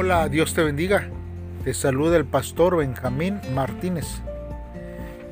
[0.00, 1.08] Hola, Dios te bendiga.
[1.64, 4.22] Te saluda el pastor Benjamín Martínez.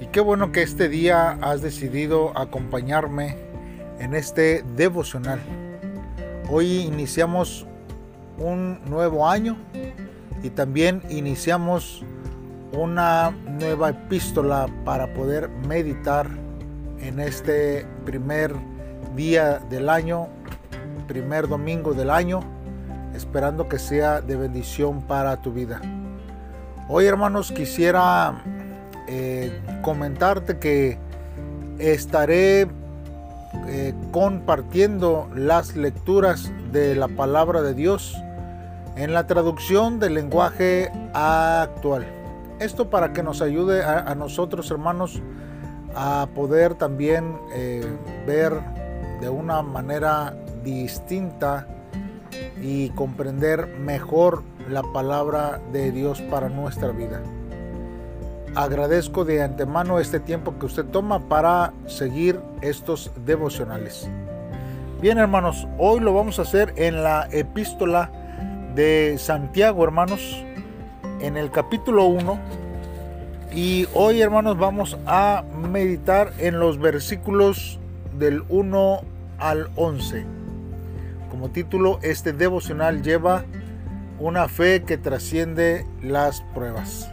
[0.01, 3.37] Y qué bueno que este día has decidido acompañarme
[4.01, 5.39] en este devocional.
[6.51, 7.65] Hoy iniciamos
[8.39, 9.57] un nuevo año
[10.43, 12.03] y también iniciamos
[12.73, 16.27] una nueva epístola para poder meditar
[16.99, 18.53] en este primer
[19.15, 20.27] día del año,
[21.07, 22.56] primer domingo del año,
[23.17, 25.81] esperando que sea de bendición para tu vida.
[26.89, 28.43] Hoy hermanos quisiera
[29.09, 30.99] eh, comentarte que
[31.79, 32.69] estaré
[33.69, 38.17] eh, compartiendo las lecturas de la palabra de Dios
[38.97, 42.07] en la traducción del lenguaje actual.
[42.61, 45.21] Esto para que nos ayude a, nosotros hermanos
[45.95, 47.85] a poder también eh,
[48.27, 48.53] ver
[49.21, 51.67] de una manera distinta
[52.63, 57.23] y comprender mejor la palabra de Dios para nuestra vida.
[58.55, 64.09] Agradezco de antemano este tiempo que usted toma para seguir estos devocionales.
[65.01, 68.11] Bien hermanos, hoy lo vamos a hacer en la epístola
[68.75, 70.43] de Santiago hermanos,
[71.21, 72.41] en el capítulo 1.
[73.53, 77.79] Y hoy hermanos vamos a meditar en los versículos
[78.19, 79.01] del 1
[79.39, 80.36] al 11.
[81.31, 83.45] Como título, este devocional lleva
[84.19, 87.11] una fe que trasciende las pruebas.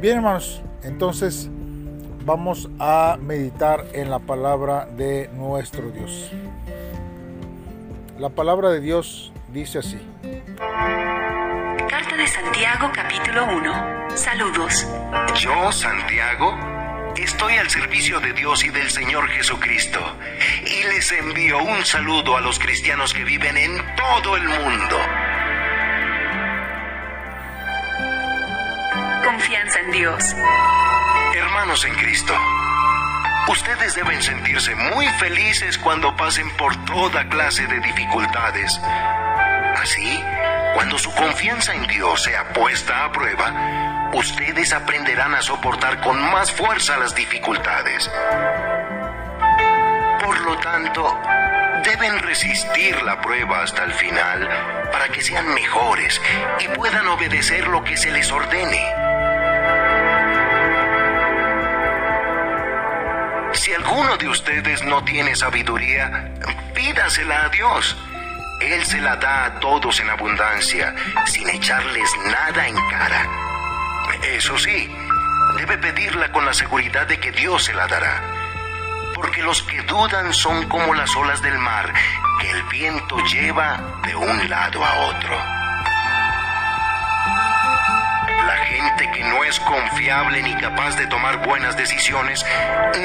[0.00, 1.48] Bien hermanos, entonces
[2.24, 6.32] vamos a meditar en la palabra de nuestro Dios.
[8.18, 9.98] La palabra de Dios dice así.
[11.88, 14.16] Carta de Santiago capítulo 1.
[14.16, 14.86] Saludos.
[15.36, 16.54] Yo, Santiago,
[17.22, 20.18] estoy al servicio de Dios y del Señor Jesucristo
[20.66, 24.98] y les envío un saludo a los cristianos que viven en todo el mundo.
[29.24, 30.36] Confianza en Dios.
[31.34, 32.34] Hermanos en Cristo,
[33.48, 38.80] ustedes deben sentirse muy felices cuando pasen por toda clase de dificultades.
[39.76, 40.20] Así,
[40.74, 46.52] cuando su confianza en Dios sea puesta a prueba, ustedes aprenderán a soportar con más
[46.52, 48.10] fuerza las dificultades.
[50.24, 51.20] Por lo tanto,
[51.84, 54.48] deben resistir la prueba hasta el final
[54.92, 56.20] para que sean mejores
[56.60, 58.82] y puedan obedecer lo que se les ordene.
[63.54, 66.32] Si alguno de ustedes no tiene sabiduría,
[66.74, 67.96] pídasela a Dios.
[68.60, 70.94] Él se la da a todos en abundancia,
[71.26, 73.51] sin echarles nada en cara.
[74.22, 74.88] Eso sí,
[75.56, 78.22] debe pedirla con la seguridad de que Dios se la dará.
[79.14, 81.92] Porque los que dudan son como las olas del mar,
[82.40, 85.36] que el viento lleva de un lado a otro.
[88.46, 92.44] La gente que no es confiable ni capaz de tomar buenas decisiones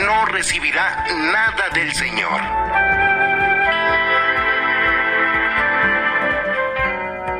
[0.05, 2.41] no recibirá nada del Señor.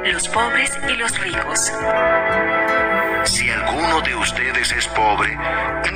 [0.05, 1.71] Los pobres y los ricos.
[3.27, 5.37] Si alguno de ustedes es pobre,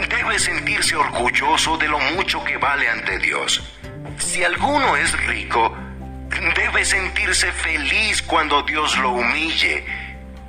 [0.09, 3.63] debe sentirse orgulloso de lo mucho que vale ante Dios.
[4.17, 5.73] Si alguno es rico,
[6.55, 9.85] debe sentirse feliz cuando Dios lo humille,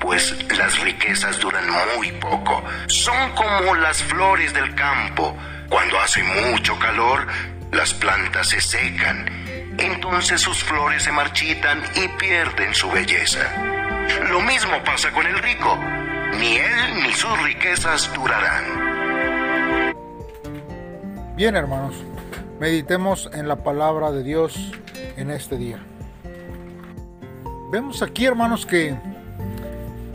[0.00, 1.64] pues las riquezas duran
[1.96, 2.64] muy poco.
[2.88, 5.36] Son como las flores del campo.
[5.68, 7.28] Cuando hace mucho calor,
[7.70, 9.72] las plantas se secan.
[9.78, 13.52] Entonces sus flores se marchitan y pierden su belleza.
[14.28, 15.78] Lo mismo pasa con el rico.
[16.38, 19.94] Ni él ni sus riquezas durarán.
[21.36, 21.94] Bien hermanos,
[22.60, 24.72] meditemos en la palabra de Dios
[25.16, 25.78] en este día.
[27.70, 28.94] Vemos aquí hermanos que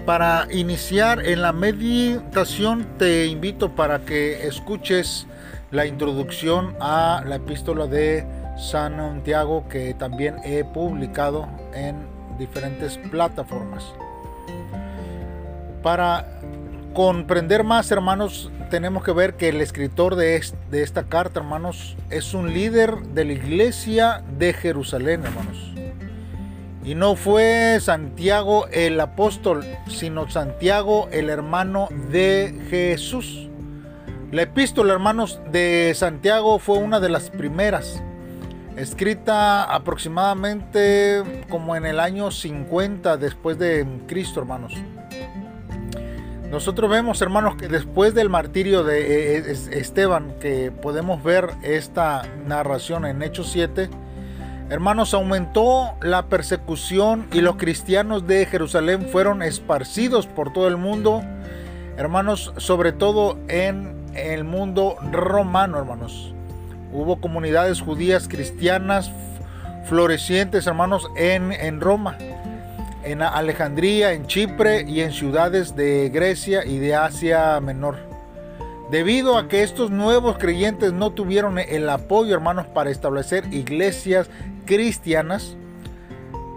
[0.05, 5.27] para iniciar en la meditación te invito para que escuches
[5.71, 8.25] la introducción a la epístola de
[8.57, 11.95] San Santiago que también he publicado en
[12.37, 13.93] diferentes plataformas.
[15.83, 16.25] Para
[16.93, 20.41] comprender más, hermanos, tenemos que ver que el escritor de,
[20.71, 25.73] esta carta, hermanos, es un líder de la iglesia de Jerusalén, hermanos.
[26.83, 33.49] Y no fue Santiago el apóstol, sino Santiago el hermano de Jesús.
[34.31, 38.01] La epístola, hermanos, de Santiago fue una de las primeras,
[38.75, 44.73] escrita aproximadamente como en el año 50 después de Cristo, hermanos.
[46.51, 53.05] Nosotros vemos, hermanos, que después del martirio de eh, Esteban, que podemos ver esta narración
[53.05, 53.89] en Hechos 7,
[54.69, 61.23] Hermanos, aumentó la persecución y los cristianos de Jerusalén fueron esparcidos por todo el mundo.
[61.95, 66.33] Hermanos, sobre todo en el mundo romano, hermanos.
[66.91, 69.09] Hubo comunidades judías cristianas
[69.85, 72.17] florecientes, hermanos, en, en Roma,
[73.07, 77.95] en Alejandría, en Chipre y en ciudades de Grecia y de Asia Menor.
[78.91, 84.29] Debido a que estos nuevos creyentes no tuvieron el apoyo, hermanos, para establecer iglesias
[84.65, 85.55] cristianas,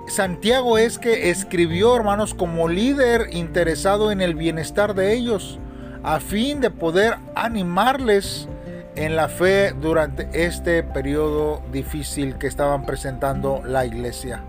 [0.08, 5.61] Santiago es que escribió, hermanos, como líder interesado en el bienestar de ellos,
[6.03, 8.49] a fin de poder animarles
[8.96, 14.43] en la fe durante este periodo difícil que estaban presentando la iglesia.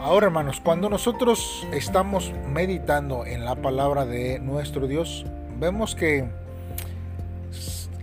[0.00, 5.26] Ahora hermanos, cuando nosotros estamos meditando en la palabra de nuestro Dios,
[5.58, 6.24] vemos que,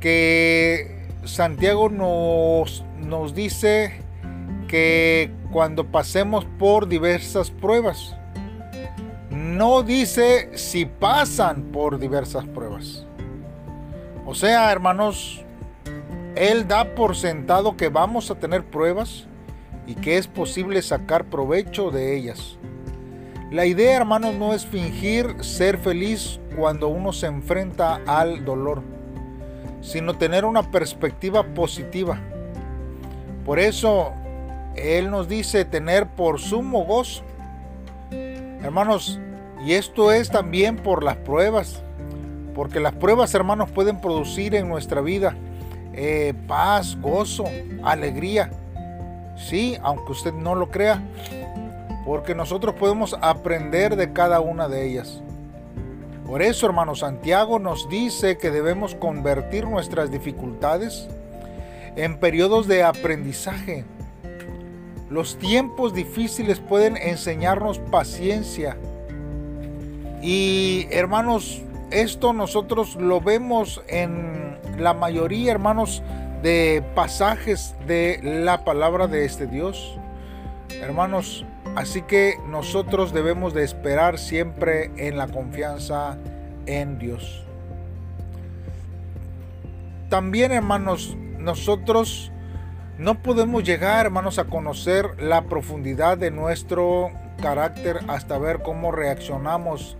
[0.01, 4.01] que Santiago nos, nos dice
[4.67, 8.13] que cuando pasemos por diversas pruebas,
[9.29, 13.05] no dice si pasan por diversas pruebas.
[14.25, 15.45] O sea, hermanos,
[16.35, 19.29] Él da por sentado que vamos a tener pruebas
[19.87, 22.57] y que es posible sacar provecho de ellas.
[23.51, 28.81] La idea, hermanos, no es fingir ser feliz cuando uno se enfrenta al dolor,
[29.81, 32.19] sino tener una perspectiva positiva.
[33.45, 34.13] Por eso
[34.75, 37.23] Él nos dice tener por sumo gozo.
[38.63, 39.19] Hermanos,
[39.63, 41.83] y esto es también por las pruebas,
[42.55, 45.35] porque las pruebas, hermanos, pueden producir en nuestra vida
[45.93, 47.45] eh, paz, gozo,
[47.83, 48.51] alegría.
[49.35, 51.01] Sí, aunque usted no lo crea,
[52.05, 55.21] porque nosotros podemos aprender de cada una de ellas.
[56.25, 61.07] Por eso, hermano, Santiago nos dice que debemos convertir nuestras dificultades
[61.95, 63.85] en periodos de aprendizaje.
[65.09, 68.75] Los tiempos difíciles pueden enseñarnos paciencia.
[70.21, 71.61] Y hermanos,
[71.91, 76.01] esto nosotros lo vemos en la mayoría, hermanos,
[76.41, 79.97] de pasajes de la palabra de este Dios.
[80.81, 81.45] Hermanos,
[81.75, 86.17] así que nosotros debemos de esperar siempre en la confianza
[86.65, 87.43] en Dios.
[90.09, 92.31] También, hermanos, nosotros
[92.97, 97.11] no podemos llegar, hermanos, a conocer la profundidad de nuestro
[97.41, 99.97] carácter hasta ver cómo reaccionamos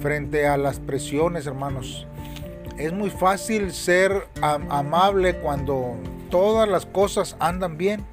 [0.00, 2.06] frente a las presiones, hermanos.
[2.76, 5.96] Es muy fácil ser amable cuando
[6.30, 8.04] todas las cosas andan bien.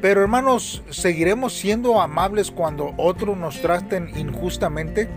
[0.00, 5.08] Pero hermanos, ¿seguiremos siendo amables cuando otros nos traten injustamente?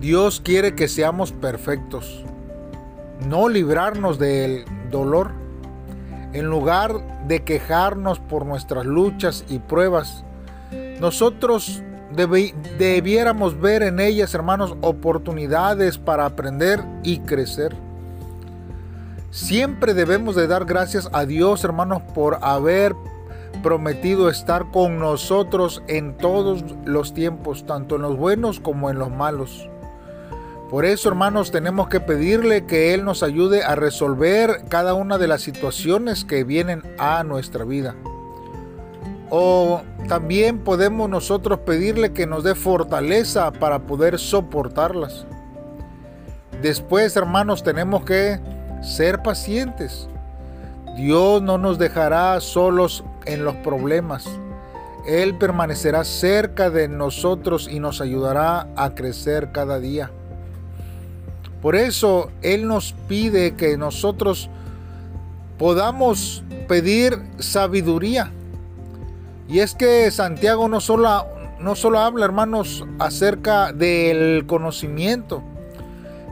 [0.00, 2.24] Dios quiere que seamos perfectos,
[3.26, 5.30] no librarnos del dolor.
[6.32, 10.24] En lugar de quejarnos por nuestras luchas y pruebas,
[10.98, 11.82] nosotros
[12.14, 17.74] debiéramos ver en ellas, hermanos, oportunidades para aprender y crecer.
[19.30, 22.94] Siempre debemos de dar gracias a Dios, hermanos, por haber
[23.62, 29.10] prometido estar con nosotros en todos los tiempos, tanto en los buenos como en los
[29.10, 29.68] malos.
[30.72, 35.28] Por eso, hermanos, tenemos que pedirle que Él nos ayude a resolver cada una de
[35.28, 37.94] las situaciones que vienen a nuestra vida.
[39.28, 45.26] O también podemos nosotros pedirle que nos dé fortaleza para poder soportarlas.
[46.60, 48.40] Después, hermanos, tenemos que
[48.82, 50.08] ser pacientes.
[50.96, 54.28] Dios no nos dejará solos en los problemas.
[55.06, 60.10] Él permanecerá cerca de nosotros y nos ayudará a crecer cada día.
[61.60, 64.50] Por eso Él nos pide que nosotros
[65.58, 68.32] podamos pedir sabiduría
[69.52, 71.26] y es que Santiago no solo,
[71.60, 75.42] no solo habla, hermanos, acerca del conocimiento,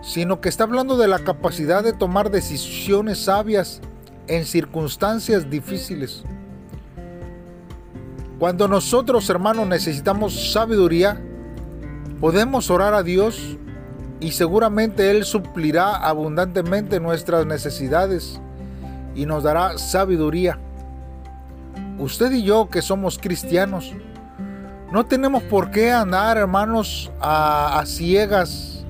[0.03, 3.83] sino que está hablando de la capacidad de tomar decisiones sabias
[4.27, 6.25] en circunstancias difíciles.
[8.39, 11.21] Cuando nosotros, hermanos, necesitamos sabiduría,
[12.23, 13.59] podemos orar a Dios
[14.19, 18.41] y seguramente Él suplirá abundantemente nuestras necesidades
[19.15, 20.59] y nos dará sabiduría
[22.01, 23.95] usted y yo que somos cristianos,
[24.91, 28.85] no tenemos por qué andar, hermanos, a, ciegas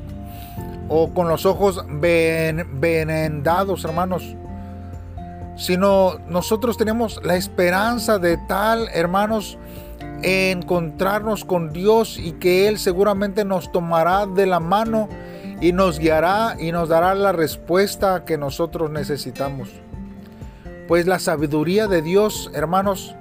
[0.88, 4.34] o con los ojos venendados, hermanos,
[5.56, 9.58] sino nosotros tenemos la esperanza de tal, hermanos,
[10.22, 15.08] encontrarnos con Dios y que Él seguramente nos tomará de la mano
[15.60, 19.68] y nos guiará y nos dará la respuesta que nosotros necesitamos.
[20.90, 23.14] Pues la sabiduría de Dios, hermanos,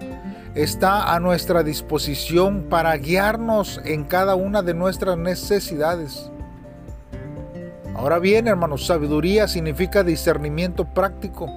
[0.56, 6.32] está a nuestra disposición para guiarnos en cada una de nuestras necesidades.
[7.94, 11.48] Ahora bien, hermanos, sabiduría significa discernimiento práctico.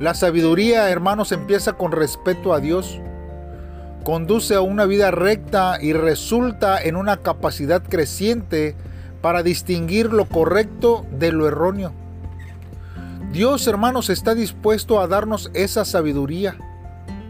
[0.00, 3.00] La sabiduría, hermanos, empieza con respeto a Dios,
[4.02, 8.74] conduce a una vida recta y resulta en una capacidad creciente
[9.20, 12.07] para distinguir lo correcto de lo erróneo.
[13.32, 16.56] Dios, hermanos, está dispuesto a darnos esa sabiduría,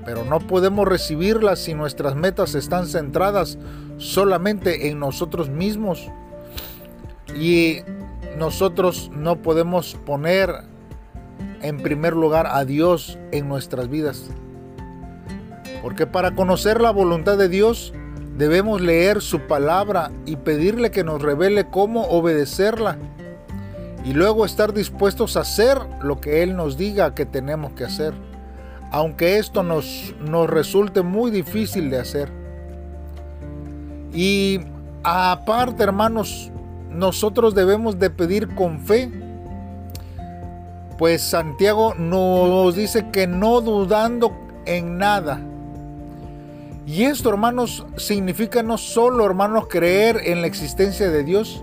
[0.05, 3.59] pero no podemos recibirla si nuestras metas están centradas
[3.97, 6.09] solamente en nosotros mismos
[7.35, 7.81] y
[8.39, 10.55] nosotros no podemos poner
[11.63, 14.31] en primer lugar a Dios en nuestras vidas.
[15.83, 17.93] Porque para conocer la voluntad de Dios
[18.37, 22.99] debemos leer su palabra y pedirle que nos revele cómo obedecerla
[24.05, 28.15] y luego estar dispuestos a hacer lo que Él nos diga que tenemos que hacer,
[28.91, 32.31] aunque esto nos, nos resulte muy difícil de hacer.
[34.13, 34.61] Y
[35.03, 36.51] aparte, hermanos,
[36.91, 39.11] nosotros debemos de pedir con fe,
[40.97, 45.41] pues Santiago nos dice que no dudando en nada.
[46.87, 51.63] Y esto, hermanos, significa no solo, hermanos, creer en la existencia de Dios,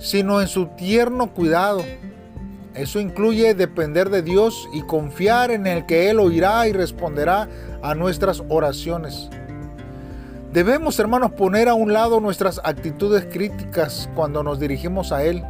[0.00, 1.84] sino en su tierno cuidado.
[2.74, 7.48] Eso incluye depender de Dios y confiar en el que Él oirá y responderá
[7.82, 9.28] a nuestras oraciones.
[10.52, 15.44] Debemos, hermanos, poner a un lado nuestras actitudes críticas cuando nos dirigimos a Él.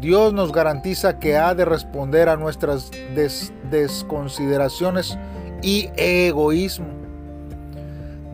[0.00, 2.90] Dios nos garantiza que ha de responder a nuestras
[3.70, 5.16] desconsideraciones
[5.62, 6.86] y egoísmo.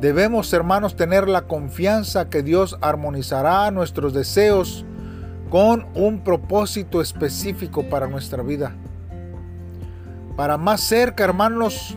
[0.01, 4.85] Debemos, hermanos, tener la confianza que Dios armonizará nuestros deseos
[5.51, 8.75] con un propósito específico para nuestra vida.
[10.37, 11.97] Para más cerca, hermanos,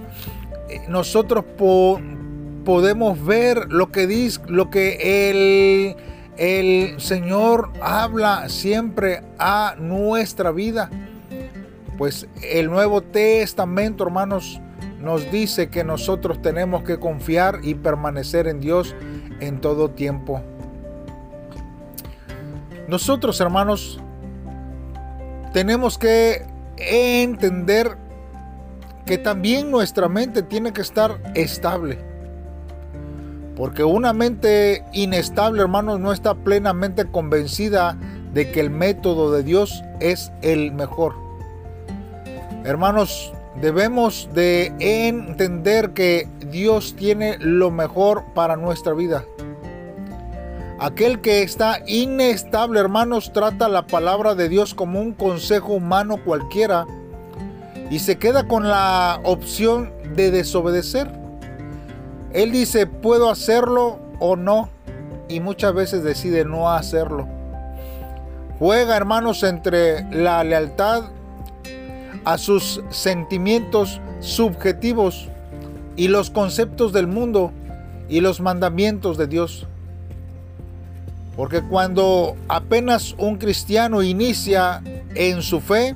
[0.69, 1.43] eh, nosotros
[2.63, 5.95] podemos ver lo que dice, lo que el,
[6.37, 10.89] el Señor habla siempre a nuestra vida.
[11.97, 14.61] Pues el Nuevo Testamento, hermanos,
[15.01, 18.95] nos dice que nosotros tenemos que confiar y permanecer en Dios
[19.39, 20.43] en todo tiempo.
[22.87, 23.99] Nosotros, hermanos,
[25.53, 26.45] tenemos que
[26.77, 27.97] entender
[29.05, 31.97] que también nuestra mente tiene que estar estable.
[33.55, 37.97] Porque una mente inestable, hermanos, no está plenamente convencida
[38.33, 41.15] de que el método de Dios es el mejor.
[42.63, 49.25] Hermanos, debemos de entender que Dios tiene lo mejor para nuestra vida.
[50.79, 56.85] Aquel que está inestable, hermanos, trata la palabra de Dios como un consejo humano cualquiera
[57.89, 61.09] y se queda con la opción de desobedecer.
[62.31, 64.69] Él dice, puedo hacerlo o no,
[65.27, 67.27] y muchas veces decide no hacerlo.
[68.59, 71.05] Juega, hermanos, entre la lealtad
[72.23, 75.27] a sus sentimientos subjetivos
[75.95, 77.51] y los conceptos del mundo
[78.09, 79.67] y los mandamientos de Dios.
[81.37, 84.81] Porque cuando apenas un cristiano inicia
[85.13, 85.95] en su fe,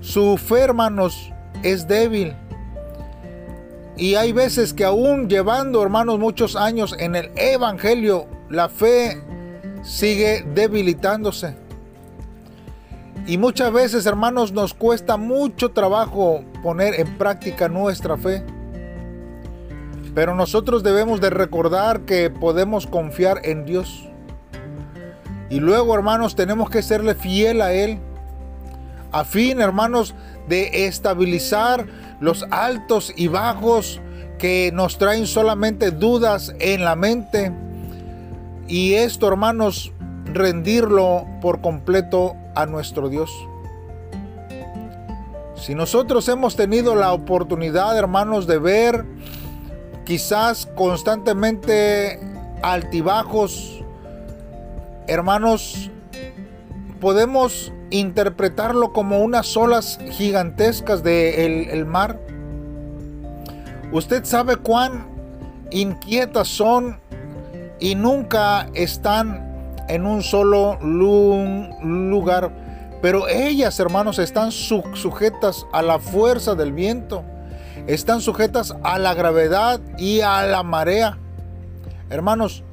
[0.00, 2.34] su fe, hermanos, es débil.
[3.96, 9.22] Y hay veces que aún llevando, hermanos, muchos años en el Evangelio, la fe
[9.82, 11.56] sigue debilitándose.
[13.28, 18.42] Y muchas veces, hermanos, nos cuesta mucho trabajo poner en práctica nuestra fe.
[20.14, 24.08] Pero nosotros debemos de recordar que podemos confiar en Dios.
[25.50, 27.98] Y luego, hermanos, tenemos que serle fiel a Él.
[29.12, 30.14] A fin, hermanos,
[30.48, 31.86] de estabilizar
[32.20, 34.00] los altos y bajos
[34.38, 37.52] que nos traen solamente dudas en la mente.
[38.66, 39.92] Y esto, hermanos,
[40.26, 43.30] rendirlo por completo a nuestro Dios.
[45.56, 49.04] Si nosotros hemos tenido la oportunidad, hermanos, de ver
[50.04, 52.20] quizás constantemente
[52.62, 53.82] altibajos
[55.08, 55.90] hermanos,
[57.00, 62.20] podemos interpretarlo como unas olas gigantescas del el mar.
[63.90, 65.06] Usted sabe cuán
[65.70, 67.00] inquietas son
[67.80, 72.52] y nunca están en un solo lugar.
[73.00, 77.24] Pero ellas, hermanos, están sujetas a la fuerza del viento.
[77.86, 81.16] Están sujetas a la gravedad y a la marea.
[82.10, 82.64] Hermanos,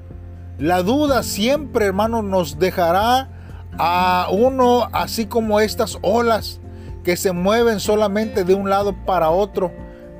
[0.57, 3.29] la duda siempre, hermano, nos dejará
[3.77, 6.61] a uno así como estas olas
[7.03, 9.71] que se mueven solamente de un lado para otro,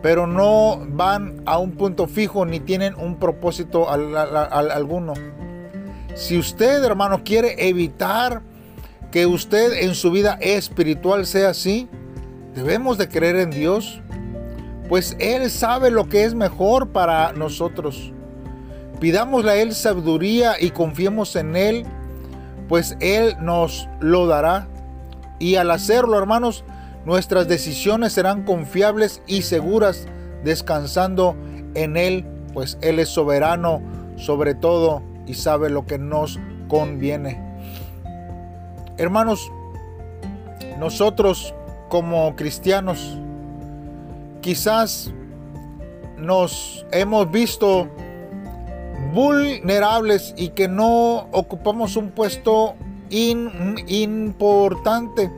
[0.01, 5.13] pero no van a un punto fijo ni tienen un propósito alguno.
[6.15, 8.41] Si usted, hermano, quiere evitar
[9.11, 11.89] que usted en su vida espiritual sea así,
[12.53, 14.01] debemos de creer en Dios,
[14.89, 18.13] pues Él sabe lo que es mejor para nosotros.
[18.99, 21.85] Pidámosle a Él sabiduría y confiemos en Él,
[22.67, 24.67] pues Él nos lo dará.
[25.39, 26.63] Y al hacerlo, hermanos,
[27.05, 30.07] nuestras decisiones serán confiables y seguras,
[30.43, 31.35] descansando
[31.73, 33.81] en Él, pues Él es soberano
[34.17, 37.41] sobre todo y sabe lo que nos conviene.
[38.97, 39.51] Hermanos,
[40.79, 41.53] nosotros
[41.89, 43.17] como cristianos
[44.41, 45.11] quizás
[46.17, 47.89] nos hemos visto
[49.15, 52.75] vulnerables y que no ocupamos un puesto
[53.87, 55.31] importante.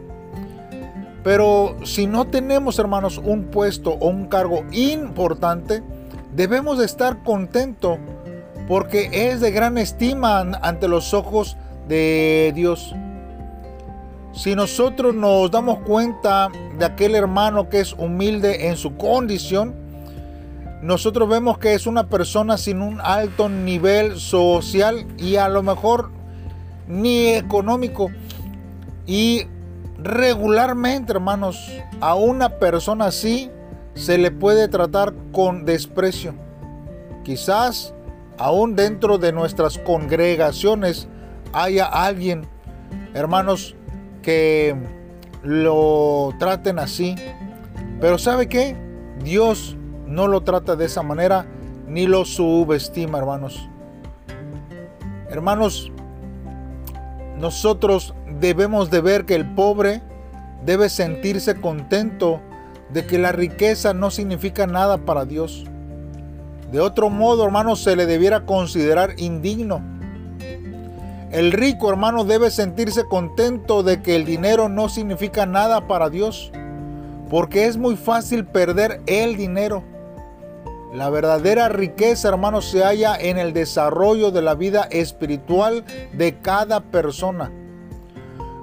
[1.24, 5.84] Pero si no tenemos, hermanos, un puesto o un cargo importante,
[6.34, 8.00] debemos de estar contentos
[8.67, 11.55] porque es de gran estima ante los ojos
[11.88, 12.96] de Dios.
[14.34, 19.87] Si nosotros nos damos cuenta de aquel hermano que es humilde en su condición,
[20.81, 26.12] nosotros vemos que es una persona sin un alto nivel social y a lo mejor
[26.88, 28.12] ni económico.
[29.05, 29.48] Y
[29.98, 33.50] regularmente, hermanos, a una persona así
[33.96, 36.36] se le puede tratar con desprecio.
[37.24, 37.93] Quizás
[38.38, 41.07] aún dentro de nuestras congregaciones
[41.53, 42.48] haya alguien,
[43.15, 43.75] hermanos,
[44.22, 44.75] que
[45.41, 47.15] lo traten así.
[48.00, 48.75] Pero ¿sabe qué?
[49.24, 49.76] Dios
[50.07, 51.45] no lo trata de esa manera
[51.87, 53.69] ni lo subestima, hermanos.
[55.29, 55.91] Hermanos,
[57.39, 60.01] nosotros debemos de ver que el pobre
[60.65, 62.41] debe sentirse contento
[62.89, 65.65] de que la riqueza no significa nada para Dios.
[66.71, 69.82] De otro modo, hermanos, se le debiera considerar indigno.
[71.32, 76.51] El rico, hermano, debe sentirse contento de que el dinero no significa nada para Dios,
[77.29, 79.84] porque es muy fácil perder el dinero.
[80.93, 86.80] La verdadera riqueza, hermanos, se halla en el desarrollo de la vida espiritual de cada
[86.80, 87.52] persona,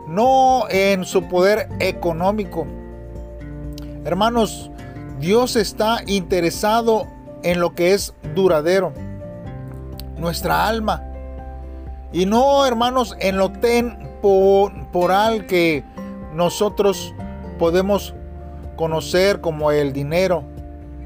[0.08, 2.66] no en su poder económico.
[4.06, 4.70] Hermanos,
[5.20, 7.06] Dios está interesado
[7.42, 8.94] en lo que es duradero,
[10.16, 11.02] nuestra alma,
[12.10, 15.84] y no, hermanos, en lo temporal que
[16.32, 17.12] nosotros
[17.58, 18.14] podemos
[18.76, 20.53] conocer como el dinero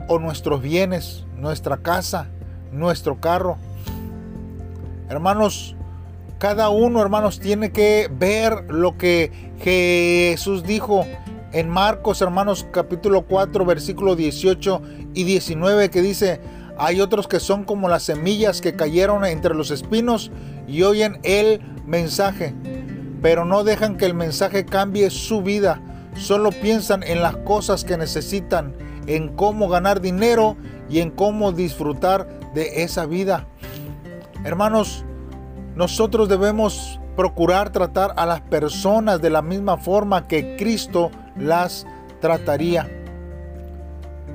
[0.09, 2.27] o nuestros bienes, nuestra casa,
[2.73, 3.59] nuestro carro.
[5.09, 5.77] Hermanos,
[6.39, 11.05] cada uno, hermanos, tiene que ver lo que Jesús dijo
[11.53, 14.83] en Marcos, hermanos, capítulo 4, versículo 18
[15.15, 16.41] y 19, que dice,
[16.77, 20.31] hay otros que son como las semillas que cayeron entre los espinos
[20.67, 22.55] y oyen el mensaje,
[23.21, 25.81] pero no dejan que el mensaje cambie su vida,
[26.15, 28.75] solo piensan en las cosas que necesitan
[29.09, 30.57] en cómo ganar dinero
[30.89, 33.47] y en cómo disfrutar de esa vida.
[34.45, 35.05] Hermanos,
[35.75, 41.87] nosotros debemos procurar tratar a las personas de la misma forma que Cristo las
[42.21, 42.89] trataría.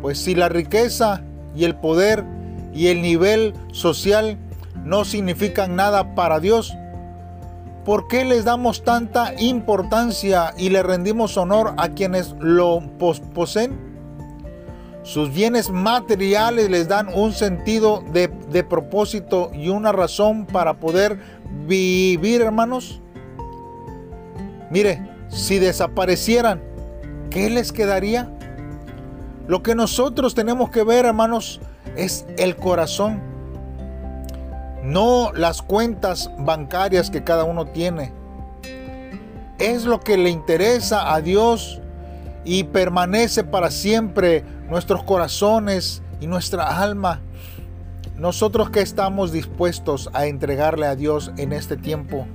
[0.02, 1.24] Pues si la riqueza
[1.56, 2.26] y el poder
[2.74, 4.38] y el nivel social
[4.84, 6.76] no significan nada para Dios,
[7.86, 12.82] ¿por qué les damos tanta importancia y le rendimos honor a quienes lo
[13.34, 13.93] poseen?
[15.04, 18.30] Sus bienes materiales les dan un sentido de,
[18.64, 21.20] propósito y una razón para poder
[21.68, 23.02] vivir, hermanos.
[24.72, 26.64] Mire, si desaparecieran,
[27.30, 28.32] ¿qué les quedaría?
[29.46, 31.60] Lo que nosotros tenemos que ver, hermanos,
[31.98, 33.22] es el corazón,
[34.84, 38.14] no las cuentas bancarias que cada uno tiene.
[39.60, 41.82] Es lo que le interesa a Dios
[42.46, 47.22] y permanece para siempre nuestros corazones y nuestra alma.
[48.18, 52.28] Nosotros que estamos dispuestos a entregarle a Dios en este tiempo,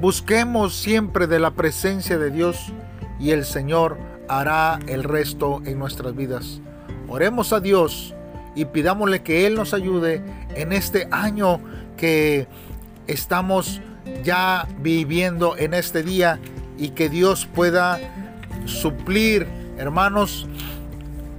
[0.00, 2.72] busquemos siempre de la presencia de Dios
[3.18, 6.60] y el Señor hará el resto en nuestras vidas.
[7.08, 8.14] Oremos a Dios
[8.54, 10.22] y pidámosle que Él nos ayude
[10.54, 11.60] en este año
[11.96, 12.48] que
[13.06, 13.80] estamos
[14.24, 16.38] ya viviendo en este día
[16.78, 17.98] y que Dios pueda
[18.64, 19.46] suplir,
[19.78, 20.46] hermanos,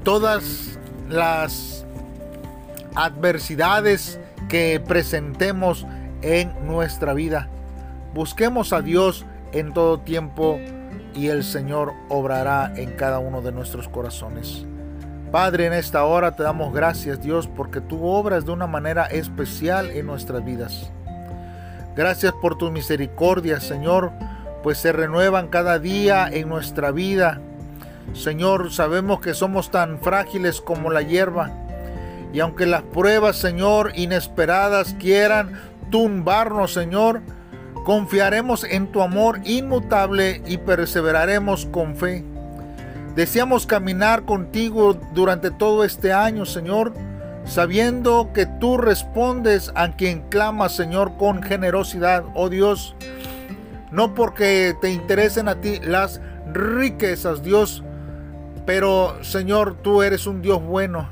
[0.07, 1.85] todas las
[2.95, 5.85] adversidades que presentemos
[6.21, 7.49] en nuestra vida.
[8.13, 10.61] Busquemos a Dios en todo tiempo
[11.13, 14.65] y el Señor obrará en cada uno de nuestros corazones.
[15.29, 19.89] Padre, en esta hora te damos gracias Dios porque tú obras de una manera especial
[19.89, 20.89] en nuestras vidas.
[21.97, 24.13] Gracias por tu misericordia, Señor,
[24.63, 27.41] pues se renuevan cada día en nuestra vida.
[28.13, 31.51] Señor, sabemos que somos tan frágiles como la hierba.
[32.33, 37.21] Y aunque las pruebas, Señor, inesperadas quieran tumbarnos, Señor,
[37.85, 42.25] confiaremos en tu amor inmutable y perseveraremos con fe.
[43.15, 46.93] Deseamos caminar contigo durante todo este año, Señor,
[47.45, 52.95] sabiendo que tú respondes a quien clama, Señor, con generosidad, oh Dios.
[53.89, 56.21] No porque te interesen a ti las
[56.53, 57.83] riquezas, Dios,
[58.67, 61.08] pero Señor, tú eres un Dios bueno.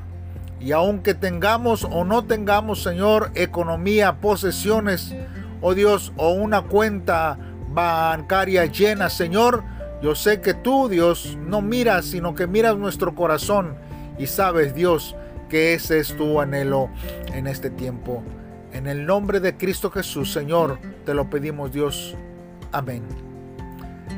[0.60, 5.14] Y aunque tengamos o no tengamos, Señor, economía, posesiones,
[5.62, 7.38] oh Dios, o una cuenta
[7.70, 9.64] bancaria llena, Señor,
[10.02, 13.74] yo sé que tú, Dios, no miras, sino que miras nuestro corazón
[14.18, 15.16] y sabes, Dios,
[15.48, 16.90] que ese es tu anhelo
[17.32, 18.22] en este tiempo.
[18.72, 22.14] En el nombre de Cristo Jesús, Señor, te lo pedimos, Dios.
[22.72, 23.02] Amén.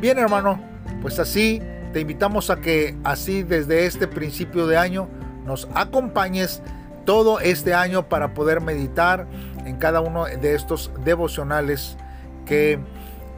[0.00, 0.60] Bien, hermano,
[1.02, 5.08] pues así te invitamos a que así desde este principio de año
[5.44, 6.62] nos acompañes
[7.04, 9.26] todo este año para poder meditar
[9.64, 11.96] en cada uno de estos devocionales
[12.44, 12.78] que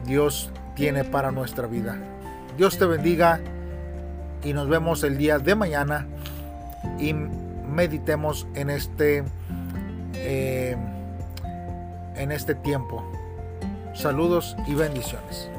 [0.05, 1.97] Dios tiene para nuestra vida.
[2.57, 3.39] Dios te bendiga
[4.43, 6.07] y nos vemos el día de mañana
[6.99, 9.23] y meditemos en este
[10.15, 10.75] eh,
[12.15, 13.03] en este tiempo.
[13.93, 15.50] Saludos y bendiciones.